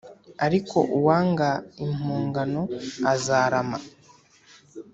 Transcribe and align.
Ariko 0.45 0.77
uwanga 0.97 1.49
impongano 1.85 2.61
azarama 3.13 3.77